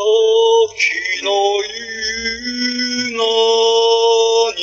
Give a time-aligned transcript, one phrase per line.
[0.00, 1.30] 秋の
[1.62, 1.68] 夕
[3.12, 3.22] 菜
[4.56, 4.60] に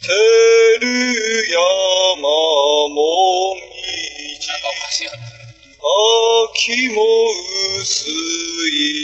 [0.00, 0.12] 照
[0.80, 0.86] る
[1.50, 2.28] 山
[2.94, 3.02] も。
[6.62, 7.02] 秋も
[7.80, 9.01] 薄い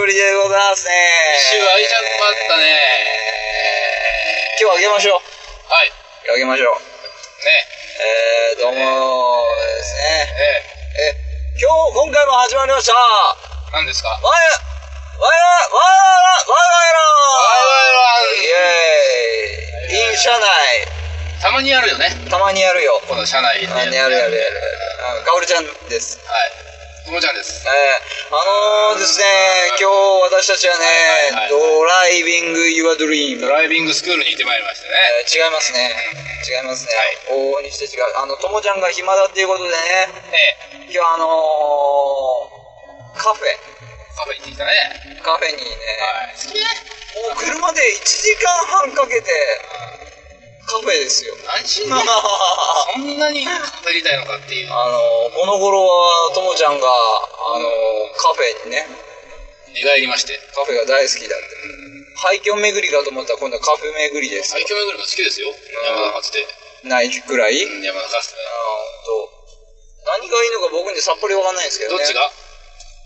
[0.00, 0.96] ぶりでございますね。
[1.36, 2.08] 一週空いちゃっ
[2.48, 2.72] たね。
[4.56, 5.20] 今日あげましょう。
[5.20, 5.20] は
[5.84, 5.92] い。
[6.32, 6.80] あげましょう。
[6.80, 6.80] ね。
[8.00, 10.24] えー、どうもですね。
[10.96, 11.20] ええ、
[11.60, 12.96] 今日、今回も始まりました。
[13.76, 14.08] 何ですか？
[14.08, 14.40] や、わや、
[15.20, 15.84] わや、わや、
[16.48, 16.96] わや
[17.92, 18.08] ら
[18.40, 20.48] イェーイイン車内。
[21.44, 22.08] たまにやるよね。
[22.30, 23.02] たまにやるよ。
[23.06, 23.68] この車内で。
[23.68, 24.56] たまにやるやるやる。
[25.20, 26.24] うんかおるちゃんです。
[26.24, 26.52] はい。
[27.04, 27.64] ともちゃんです。
[27.64, 29.24] えー、あのーですね、
[29.80, 30.84] 今日私たちはね、
[31.32, 33.42] はいはいドライビング・ユア・ドリーム。
[33.42, 34.94] ドライビングスクールに行ってまいりましたね。
[35.20, 35.94] えー違いますね。
[36.44, 36.92] 違いますね。
[37.30, 38.04] 往々にして違う。
[38.16, 39.76] あの、ともちゃんが暇だっていうことでね、
[40.32, 40.92] ええ。
[40.92, 43.48] 今日あのー、カフェ、
[44.16, 45.20] カフェ行ってきたね。
[45.22, 46.36] カフェにね、はい。
[46.36, 46.64] 好きね。
[47.20, 49.30] もう車で1時間半かけて、
[50.70, 51.34] カフェですよ。
[51.50, 52.02] 何しんのあ
[52.94, 54.70] そんなにカフェりたいのかっていう。
[54.70, 58.86] のー、この頃はともちゃんが、あのー、カフェにね、
[59.74, 60.38] 寝返りまして。
[60.54, 61.44] カフェが大好きだって。
[62.22, 64.70] 廃墟巡りかと思ったら今度はカフェ巡りですよ最。
[64.70, 65.50] 強巡りも好きですよ。
[65.50, 66.46] 山田かつて。
[66.86, 68.38] ないくらい、うん、山田かつて
[70.06, 71.98] 何がいいのか僕にさっぱりわかんないんですけどね。
[71.98, 72.30] どっちが？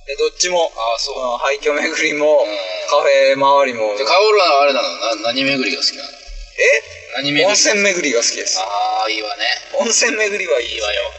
[0.06, 0.70] えどっちも。
[0.76, 1.18] ああ、そう。
[1.18, 2.46] うん廃墟巡りも、ん
[2.90, 3.96] カフェ周りも。
[3.96, 4.88] カオルはあれなの？
[5.16, 6.08] な何巡りが好きなの？
[6.10, 6.93] え？
[7.14, 8.58] 何巡り温泉巡りが好きです。
[8.58, 9.46] ああ、いいわね。
[9.78, 11.02] 温泉巡りはいいいいわよ。
[11.06, 11.14] は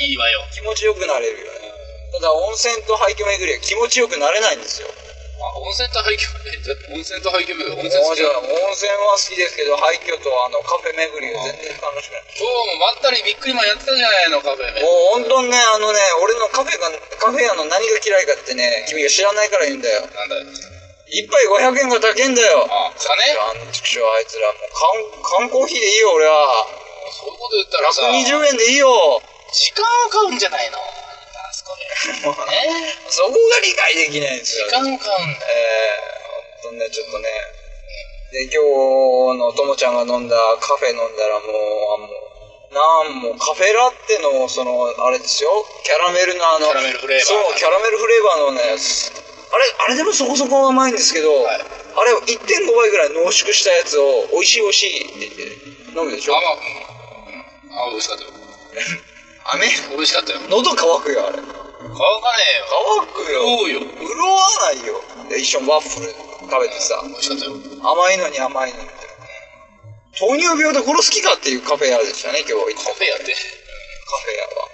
[0.00, 0.46] いいわよ。
[0.46, 0.54] い。
[0.54, 1.74] 気持ちよくなれるよね。
[2.14, 4.86] ただ温泉と廃墟巡りは気持ちよくなれないんですよ。
[4.86, 6.30] あ、温泉と廃墟、
[6.94, 8.38] 温泉と廃墟巡り、温泉好き温
[8.70, 12.30] 泉は好きですけど、廃墟とあのカフェ巡りが全然楽しくない。
[12.38, 14.78] 今日もまったりびっくりマンやってたじゃないの、カフェ。
[14.78, 14.86] も
[15.18, 16.86] う本当にね、あのね、俺のカフェが、
[17.18, 20.06] カフェ屋の何が嫌いかってね、君が知らないから言うんだよ。
[20.06, 20.73] なんだよ。
[21.14, 22.66] 一杯500円が高いんだよ。
[22.66, 23.14] あ、金？
[23.38, 24.74] あんちくしょうあいつら、もう
[25.22, 26.66] 缶、缶コーヒーでいいよ、俺は。
[27.14, 28.90] そういうこと言ったらさ、120円でいいよ。
[29.54, 30.78] 時間を買うんじゃないの？
[30.78, 31.86] あそこで。
[32.50, 34.66] ねそこが理解できないんですよ。
[34.66, 35.54] 時間を買うんだよ。
[35.54, 37.30] えー、ほんとね、ちょっとね。
[38.34, 42.34] で、今日のともちゃんが飲んだカフェ飲んだらもう、あもう、
[42.74, 45.50] なんもうカフェラテの、その、あれですよ。
[45.84, 49.23] キャラメルのあの、キャラメルフレーバーそう、キャラメルフレーバーのね、す
[49.54, 51.60] あれ、あれでもそこそこ甘いんですけど、はい
[51.96, 56.34] あれを1.5倍ぐらい濃縮したやつを、美味しい美味しいって言って飲むでしょ？
[56.36, 58.30] あ、まあ、うんあ、美味しかったよ。
[59.54, 60.40] 飴美味しかったよ。
[60.48, 61.38] 喉乾くよ、あれ。
[61.38, 62.66] 乾かねえよ。
[62.98, 63.42] 乾くよ。
[63.42, 63.78] そうよ。
[63.78, 65.00] 潤わないよ。
[65.30, 66.10] で、一緒にワッフル
[66.50, 67.52] 食べてさ、美味しかったよ。
[67.92, 68.88] 甘いのに甘いのに。
[70.18, 73.34] 糖尿病で殺す気かっていうカフェ屋でしたね、今日カフェやって。
[73.34, 74.68] カフェ屋は。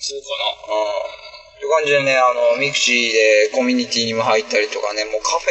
[0.00, 0.26] そうか
[0.72, 0.80] うん。
[0.80, 5.46] という感じでね、あの、ミクシーでコミュニティにも入ったりとかね、もうカフ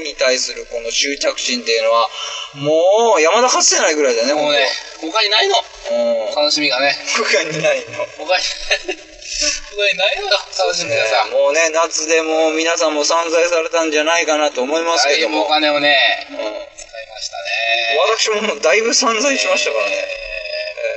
[0.00, 2.08] ェに対するこの執着心っていうのは、
[2.56, 4.40] もう山田かつてないぐらいだね、な。
[4.40, 4.64] もうね、
[5.00, 5.56] 他にないの。
[5.90, 6.34] うん。
[6.34, 6.96] 楽しみがね。
[7.12, 8.04] 他にないの。
[8.16, 10.38] 他に、他にないのよ。
[10.58, 11.28] 楽しみがさ。
[11.30, 15.46] もうね、夏でもう皆さんも散財されたんじゃないかなと思いますだいぶけども。
[15.46, 15.96] お金をね、
[16.30, 18.00] うん使いましたね。
[18.16, 19.92] 私ももうだいぶ散財しましたからね。
[19.92, 20.30] えー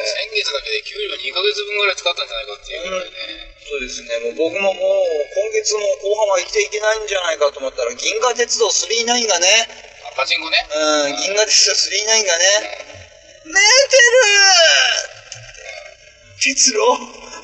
[0.04, 3.53] 先月だけで給料2ヶ月分ぐらい使ったんじゃないかっていうぐらいね。
[3.64, 4.84] そうですね、もう僕ももう
[5.34, 9.48] 今月も後半は生きていけないんじゃないかと思ったら、銀河鉄道999がね、
[10.12, 10.58] あパチンコね。
[10.76, 12.46] うん、銀河鉄道999がね、
[13.46, 13.56] メー
[13.90, 14.14] テル
[16.44, 16.78] 鉄路。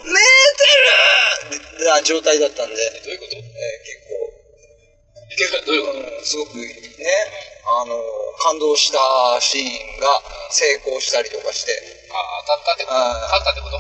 [0.06, 0.16] メー
[1.80, 3.36] テルな状態だったんで、えーどういうこと？
[5.36, 6.00] 結構、どういうこと？
[6.00, 6.64] うんすごくね、
[7.82, 7.96] あの、
[8.44, 9.00] 感動した
[9.42, 11.72] シーンが成功したりとかして、
[12.12, 12.96] あ、当たったってこと？
[12.96, 13.78] あー勝ったってこと？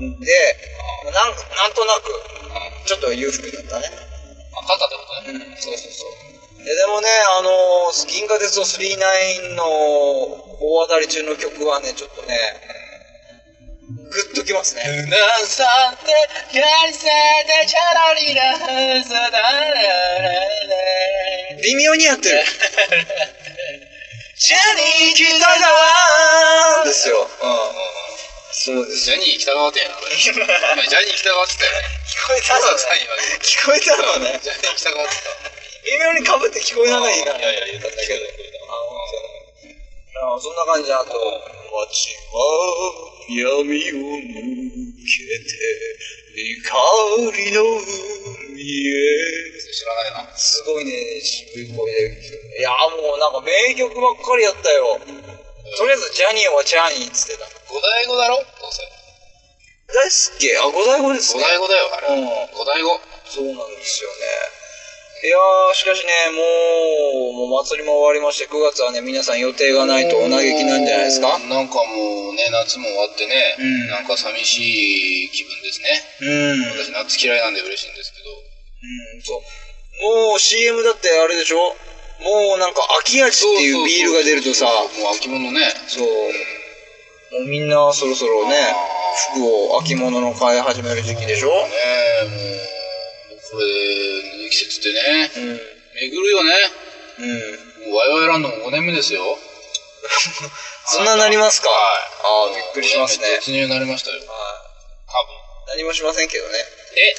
[0.00, 0.20] うん。
[0.20, 0.56] で、
[1.04, 3.90] なんなんとなく、ちょっと裕福だったね。
[4.54, 5.44] あ、勝ったってことね。
[5.44, 6.64] うん、そうそうそう。
[6.64, 7.08] ででもね、
[7.38, 12.38] あのー、銀河鉄道39の大当たり中の曲はね、ちょっとね、
[14.12, 15.06] グッときますね。
[15.10, 15.16] な
[15.46, 17.08] さって、やりせて、
[17.66, 18.58] チャラリラ、
[21.62, 22.44] 微妙にやってる。
[24.42, 27.20] ジャニー北川ですよ。
[27.20, 27.71] うん。
[28.62, 29.18] そうですよ。
[29.18, 29.98] ジャニー北川ってやな。
[29.98, 30.06] 今
[30.86, 31.98] ジャニー北川って言ったよね。
[32.06, 32.78] 聞こえたのね。
[33.42, 34.38] 聞こえたのね。
[34.38, 35.16] ジャニー北川って
[35.82, 38.22] 微妙に被って聞こえながらいやいや言っただけど。
[40.22, 42.38] あ、そんな感じで、あと、街は
[43.26, 44.46] 闇を抜
[45.10, 45.58] けて、
[46.62, 50.38] 光の海いえ知らないな。
[50.38, 52.14] すごいね、渋い声で。
[52.60, 55.00] いや、もうなんか名曲ばっかりやったよ。
[55.76, 57.51] とりあえず、ジャニーはジャニーっつってた。
[57.72, 58.36] 五代五だろ？
[58.36, 58.84] どうせ。
[59.88, 61.42] 大好きあ、五代五ですね。
[61.42, 62.20] 五代五だよ、あれ。
[62.20, 62.28] うん。
[62.52, 63.00] 五代五。
[63.24, 64.16] そうなんですよね。
[65.24, 66.42] いやー、しかしね、も
[67.46, 71.38] う、もう祭りも終わりまして、9月はね、皆さん予定がないとお嘆きなんじゃないですか？
[71.38, 76.02] なんかもうね、夏も終わってね、うんなんか寂しい気分ですね。
[76.20, 76.84] うん。
[76.84, 78.30] 私夏嫌いなんで嬉しいんですけど。
[78.34, 80.28] うん、そう。
[80.28, 81.76] もう CM だってあれでしょ？
[82.20, 85.60] もうなんか秋味っていうビールが出るとさ、もう秋物ね。
[85.86, 86.06] そう。
[87.32, 88.74] もうみんなそろそろね、
[89.34, 89.44] 服
[89.74, 91.48] を秋物の買い始める時期でしょ？
[91.48, 91.72] ね
[92.24, 92.36] え、も
[93.36, 95.60] う、これ、季節ってね、うん。
[95.94, 96.52] 巡るよね。
[97.18, 97.88] うん。
[97.90, 99.38] もうワイワイランドも5年目ですよ。
[100.86, 101.68] そんななりますか？
[101.70, 101.78] はい。
[102.22, 103.28] ああ、びっくりしますね。
[103.28, 103.38] はい。
[103.38, 104.20] 突入になりましたよ。
[104.20, 104.32] 多分。
[105.68, 106.58] 何もしませんけどね。
[106.96, 107.14] え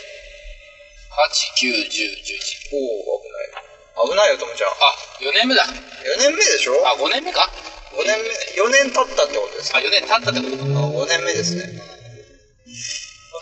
[1.10, 2.70] ?8、9、10、11。
[2.74, 2.78] お
[3.16, 4.10] お危ない。
[4.10, 4.70] 危ないよ、ともちゃん。
[4.70, 4.74] あ、
[5.22, 5.66] 4年目だ。
[5.66, 6.88] 4年目でしょ？
[6.88, 7.50] あ、5年目か
[7.94, 8.30] ?5 年目、
[8.62, 9.78] 4年経ったってことですか？
[9.78, 10.64] あ、4年経ったってことか？
[10.64, 11.82] あ5年目ですね。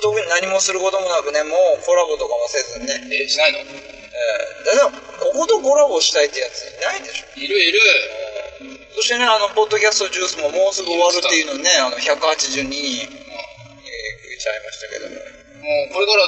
[0.02, 3.00] 特に何もすることもなくね、もうコラボとかもせずにね。
[3.24, 3.60] え、しないの？
[3.60, 7.26] いえー、だってこことコラボしたいってやついないでしょ。
[7.40, 7.80] るいる。
[8.96, 13.14] そしてね、あの、ポッドキャストジュースももうすぐ終わるっていうのね、あの、182人、えー、増
[14.34, 15.16] えちゃいましたけども。
[15.16, 15.22] も
[15.90, 16.28] う、これから、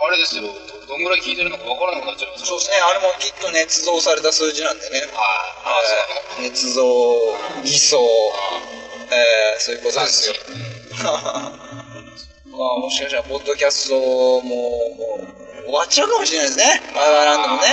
[0.00, 0.42] あれですよ。
[0.42, 5.04] どどんぐらい聞いてるのかわからなくなっちゃいますそうですね、あれもきっと捏造された数字なんでね。
[5.12, 5.20] あ
[5.64, 6.82] あ、そうなのえー捏造、
[7.62, 8.00] 偽装、
[9.12, 10.34] えー、そういうことですよ。
[12.60, 16.82] まあ、もしかしたら、ポッドキャストも、もう、終わっちゃうかもしれないですね。
[16.94, 17.68] ワイワイランドもね。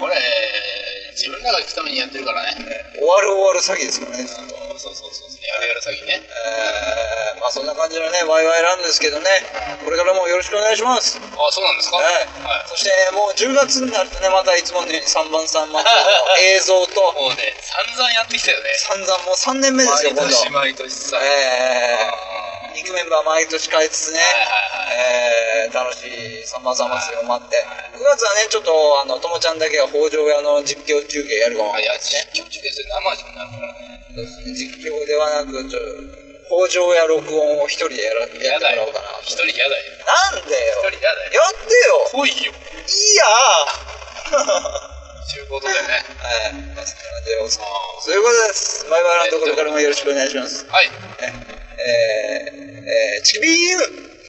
[0.00, 0.14] これ、
[1.12, 2.56] 自分らが聞くためにやってるからね。
[2.94, 4.26] 終わる終わる詐欺ですからね。
[4.26, 5.30] そうそうそうそう。
[5.46, 6.22] やるやる詐欺ね。
[6.22, 9.28] えー、まあそんな感じのね、ワイワイランドですけどね、
[9.84, 11.20] これからもよろしくお願いします。
[11.20, 12.00] あ、そうなんですか？
[12.00, 12.14] はい。
[12.40, 12.68] はい。
[12.72, 15.90] そしてもう10月になるとね、またいつものように3番3番の
[16.56, 18.72] 映像と、もうね、散々やってきたよね。
[18.80, 20.24] 散々もう3年目ですよ、今度。
[20.24, 21.16] 毎年毎年さ。
[21.18, 27.60] はいえあー、肉メンバー毎年変えつつね、はいえー、楽しいサンバーサンバ祭りを待って、
[27.92, 31.84] 9月はね、ちょっと、あの、ともちゃんだけが北条屋の実況中継やるかもはい。
[31.84, 34.00] や、実況中継で生じゃなるからね。
[34.56, 35.80] 実況ではなく、ちょ
[36.48, 39.18] 北条屋録音を一人でやらやってもらおうかな。。
[39.22, 39.82] 一人やだよ。
[40.32, 40.58] なんでよ。
[40.84, 41.32] 一人やだよ。
[41.32, 42.52] やってよ来いよ。
[42.52, 43.24] いいや
[45.24, 45.80] ということでね。
[46.20, 46.52] はい。
[46.76, 47.60] まあ、そんな感じでおそ
[48.12, 48.86] ういうことです。
[48.90, 50.66] バイバイランドこれからもよろしくお願いします。
[50.68, 50.90] はい。
[51.78, 54.13] えー、えー、チキビーン